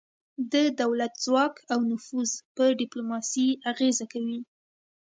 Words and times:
د 0.53 0.53
دولت 0.81 1.13
ځواک 1.25 1.53
او 1.73 1.79
نفوذ 1.91 2.31
په 2.55 2.63
ډیپلوماسي 2.79 3.47
اغیزه 3.71 4.05
کوي 4.13 4.39